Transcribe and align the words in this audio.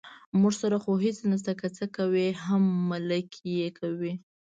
موږ 0.39 0.53
سره 0.61 0.77
خو 0.83 0.91
هېڅ 1.05 1.17
نشته، 1.31 1.51
که 1.59 1.67
څه 1.77 1.85
کوي 1.97 2.27
هم 2.45 2.63
ملک 2.89 3.29
یې 3.57 3.67
کوي. 3.79 4.13